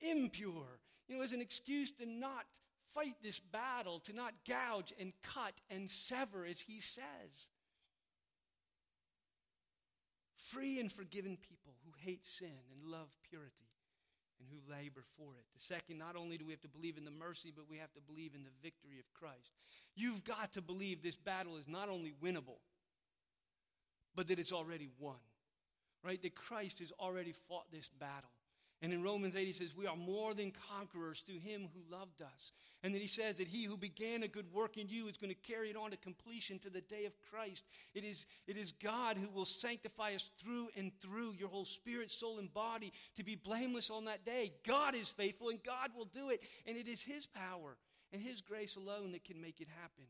[0.00, 0.78] impure,
[1.08, 2.46] you know, as an excuse to not
[2.94, 7.50] fight this battle, to not gouge and cut and sever, as He says.
[10.36, 13.71] Free and forgiven people who hate sin and love purity
[14.42, 15.44] and who labor for it.
[15.54, 17.92] The second, not only do we have to believe in the mercy, but we have
[17.92, 19.52] to believe in the victory of Christ.
[19.94, 22.58] You've got to believe this battle is not only winnable,
[24.14, 25.16] but that it's already won.
[26.04, 26.20] Right?
[26.22, 28.30] That Christ has already fought this battle.
[28.82, 32.20] And in Romans 8, he says, We are more than conquerors through him who loved
[32.20, 32.50] us.
[32.82, 35.32] And then he says that he who began a good work in you is going
[35.32, 37.62] to carry it on to completion to the day of Christ.
[37.94, 42.10] It is, it is God who will sanctify us through and through, your whole spirit,
[42.10, 44.52] soul, and body, to be blameless on that day.
[44.66, 46.42] God is faithful and God will do it.
[46.66, 47.76] And it is his power
[48.12, 50.04] and his grace alone that can make it happen.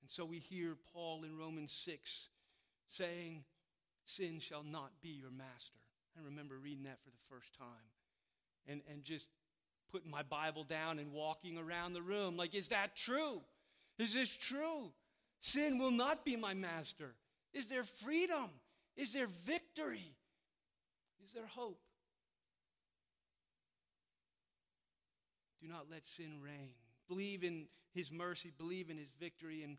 [0.00, 2.28] And so we hear Paul in Romans 6
[2.88, 3.44] saying,
[4.04, 5.78] Sin shall not be your master.
[6.16, 7.66] I remember reading that for the first time
[8.68, 9.28] and, and just
[9.90, 13.40] putting my Bible down and walking around the room like, is that true?
[13.98, 14.92] Is this true?
[15.40, 17.14] Sin will not be my master.
[17.52, 18.50] Is there freedom?
[18.96, 20.14] Is there victory?
[21.24, 21.80] Is there hope?
[25.62, 26.74] Do not let sin reign.
[27.08, 29.78] Believe in his mercy, believe in his victory, and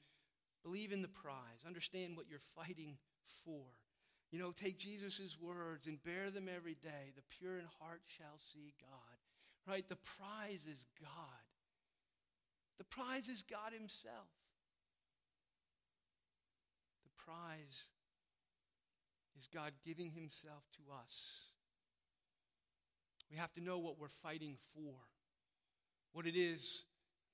[0.63, 1.63] believe in the prize.
[1.65, 2.97] Understand what you're fighting
[3.43, 3.65] for.
[4.31, 7.13] You know, take Jesus' words and bear them every day.
[7.15, 9.17] The pure in heart shall see God.
[9.67, 9.87] Right?
[9.87, 11.45] The prize is God.
[12.77, 14.29] The prize is God Himself.
[17.03, 17.87] The prize
[19.37, 21.39] is God giving Himself to us.
[23.31, 24.93] We have to know what we're fighting for,
[26.13, 26.83] what it is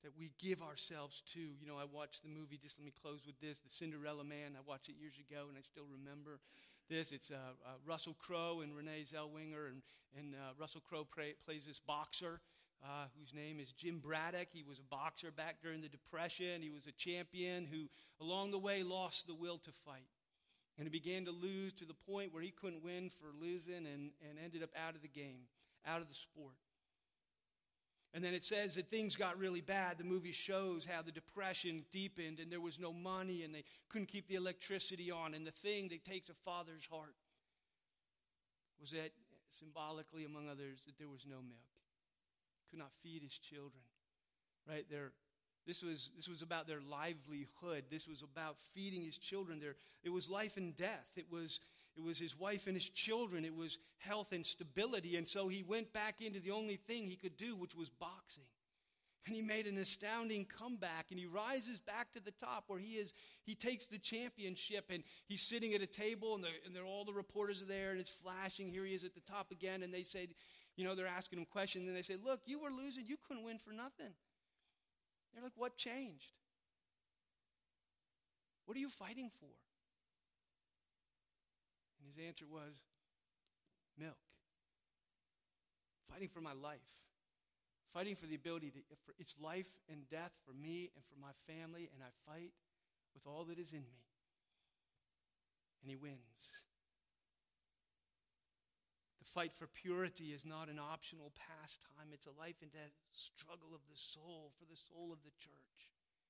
[0.04, 1.40] that we give ourselves to.
[1.40, 4.58] You know, I watched the movie, just let me close with this The Cinderella Man.
[4.58, 6.40] I watched it years ago and I still remember
[6.92, 7.12] this.
[7.14, 7.36] It's uh,
[7.66, 9.82] uh, Russell Crowe and Renee Zellweger, and,
[10.20, 12.42] and uh, Russell Crowe play, plays this boxer
[12.84, 14.48] uh, whose name is Jim Braddock.
[14.52, 16.62] He was a boxer back during the Depression.
[16.62, 17.88] He was a champion who,
[18.20, 20.10] along the way, lost the will to fight.
[20.78, 24.12] And he began to lose to the point where he couldn't win for losing and,
[24.28, 25.48] and ended up out of the game,
[25.86, 26.56] out of the sport.
[28.14, 29.98] And then it says that things got really bad.
[29.98, 34.08] The movie shows how the depression deepened and there was no money and they couldn't
[34.08, 35.34] keep the electricity on.
[35.34, 37.16] And the thing that takes a father's heart
[38.82, 39.12] was that,
[39.52, 41.60] symbolically, among others, that there was no milk.
[42.70, 43.84] Could not feed his children.
[44.68, 44.86] Right?
[44.90, 45.12] There,
[45.66, 47.86] this was, this was about their livelihood.
[47.90, 49.60] This was about feeding his children.
[49.60, 51.08] There, it was life and death.
[51.16, 51.60] It was,
[51.98, 55.18] it was his wife and his children, it was health and stability.
[55.18, 58.46] And so he went back into the only thing he could do, which was boxing.
[59.28, 62.94] And he made an astounding comeback and he rises back to the top where he
[62.94, 63.14] is.
[63.44, 67.62] He takes the championship and he's sitting at a table and, and all the reporters
[67.62, 68.68] are there and it's flashing.
[68.68, 69.84] Here he is at the top again.
[69.84, 70.30] And they say,
[70.76, 73.06] you know, they're asking him questions and they say, Look, you were losing.
[73.06, 74.14] You couldn't win for nothing.
[75.34, 76.32] They're like, What changed?
[78.66, 79.50] What are you fighting for?
[82.02, 82.74] And his answer was,
[83.98, 84.18] Milk.
[86.10, 86.82] Fighting for my life
[87.94, 91.36] fighting for the ability to, for, it's life and death for me and for my
[91.48, 92.52] family, and I fight
[93.14, 94.04] with all that is in me.
[95.84, 96.40] And he wins.
[99.20, 103.76] The fight for purity is not an optional pastime, it's a life and death struggle
[103.76, 105.80] of the soul for the soul of the church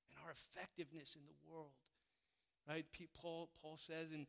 [0.09, 1.77] and our effectiveness in the world.
[2.67, 2.85] Right?
[3.17, 4.25] Paul, Paul says in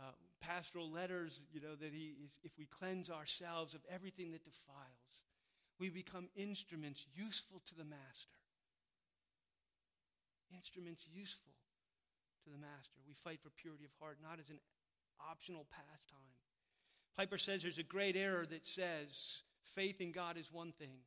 [0.00, 5.14] uh, pastoral letters, you know, that he if we cleanse ourselves of everything that defiles,
[5.78, 8.38] we become instruments useful to the master.
[10.54, 11.52] Instruments useful
[12.44, 13.00] to the master.
[13.06, 14.60] We fight for purity of heart, not as an
[15.30, 16.36] optional pastime.
[17.16, 20.98] Piper says there's a great error that says faith in God is one thing,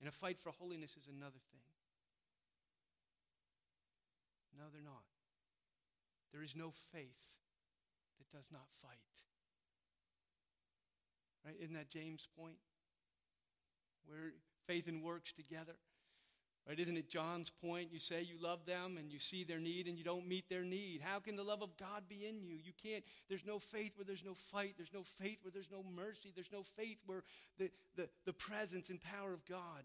[0.00, 1.60] and a fight for holiness is another thing.
[4.58, 5.02] No, they're not.
[6.32, 7.41] There is no faith
[8.18, 8.98] that does not fight.
[11.44, 11.56] Right?
[11.60, 12.56] Isn't that James' point?
[14.06, 14.32] where
[14.66, 15.74] faith and works together.
[16.68, 16.78] Right?
[16.78, 17.88] Isn't it John's point?
[17.92, 20.62] You say you love them and you see their need and you don't meet their
[20.62, 21.00] need.
[21.02, 22.54] How can the love of God be in you?
[22.54, 24.74] You can't, there's no faith where there's no fight.
[24.76, 26.30] There's no faith where there's no mercy.
[26.32, 27.24] There's no faith where
[27.58, 29.82] the, the, the presence and power of God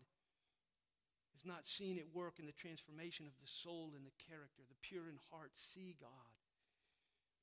[1.35, 4.61] is not seen at work in the transformation of the soul and the character.
[4.69, 6.36] The pure in heart see God.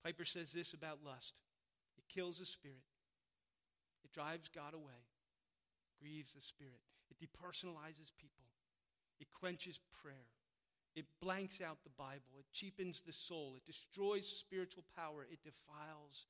[0.05, 1.35] Piper says this about lust
[1.97, 2.85] it kills the spirit,
[4.05, 5.05] it drives God away
[6.05, 6.85] grieves the Spirit.
[7.11, 8.45] It depersonalizes people.
[9.19, 10.29] It quenches prayer.
[10.95, 12.39] It blanks out the Bible.
[12.39, 13.55] It cheapens the soul.
[13.57, 15.27] It destroys spiritual power.
[15.31, 16.27] It defiles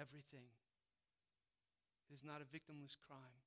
[0.00, 0.48] everything.
[2.10, 3.44] It is not a victimless crime.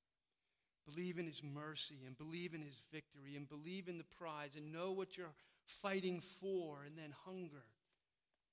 [0.86, 4.72] Believe in his mercy and believe in his victory and believe in the prize and
[4.72, 5.34] know what you're
[5.64, 7.64] fighting for and then hunger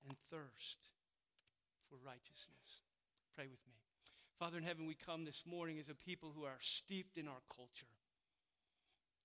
[0.08, 0.78] and thirst
[1.90, 2.82] for righteousness.
[3.36, 3.74] Pray with me.
[4.38, 7.42] Father in heaven, we come this morning as a people who are steeped in our
[7.54, 7.88] culture.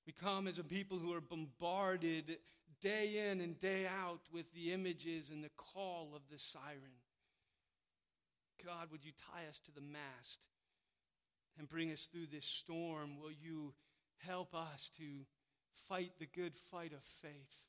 [0.06, 2.38] We come as a people who are bombarded
[2.82, 6.98] day in and day out with the images and the call of the siren.
[8.64, 10.40] God, would you tie us to the mast
[11.58, 13.20] and bring us through this storm?
[13.20, 13.72] Will you
[14.26, 15.04] help us to
[15.88, 17.66] fight the good fight of faith?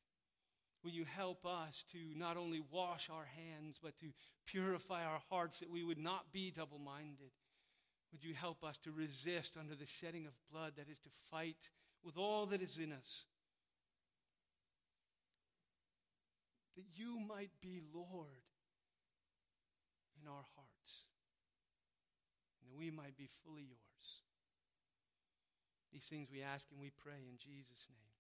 [0.86, 4.13] Will you help us to not only wash our hands, but to
[4.45, 7.31] purify our hearts that we would not be double minded?
[8.11, 11.71] Would you help us to resist under the shedding of blood, that is, to fight
[12.03, 13.25] with all that is in us?
[16.77, 18.45] That you might be Lord
[20.21, 21.05] in our hearts,
[22.61, 24.21] and that we might be fully yours.
[25.91, 28.14] These things we ask and we pray in Jesus' name.